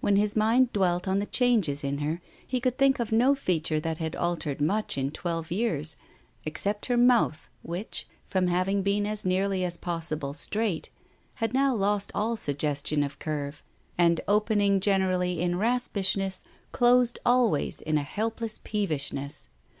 When 0.00 0.16
his 0.16 0.34
mind 0.34 0.72
dwelt 0.72 1.06
on 1.06 1.20
the 1.20 1.24
changes 1.26 1.84
in 1.84 1.98
her, 1.98 2.20
he 2.44 2.58
could 2.58 2.76
think 2.76 2.98
of 2.98 3.12
no 3.12 3.36
feature 3.36 3.78
that 3.78 3.98
had 3.98 4.16
altered 4.16 4.60
much 4.60 4.98
ip 4.98 5.12
twelve 5.14 5.52
r*>j{£g£g, 5.52 5.94
except 6.44 6.86
her 6.86 6.96
mouth 6.96 7.48
which, 7.62 8.08
from 8.26 8.48
having 8.48 8.82
been 8.82 9.06
as 9.06 9.24
nearly 9.24 9.64
as 9.64 9.76
possible 9.76 10.32
straight, 10.32 10.90
had 11.34 11.54
now 11.54 11.72
lost 11.76 12.10
all 12.12 12.34
suggestion 12.34 13.04
of 13.04 13.20
curve, 13.20 13.62
and 13.96 14.20
opening 14.26 14.80
generally 14.80 15.40
in 15.40 15.54
raspishness, 15.54 16.42
closed 16.72 17.20
always 17.24 17.80
in 17.80 17.96
a 17.96 18.02
helpless 18.02 18.58
peevishness. 18.64 19.48